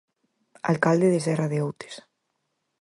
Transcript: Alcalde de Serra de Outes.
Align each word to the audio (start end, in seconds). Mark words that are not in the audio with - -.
Alcalde 0.71 1.07
de 1.13 1.23
Serra 1.25 1.47
de 1.51 1.59
Outes. 1.65 1.95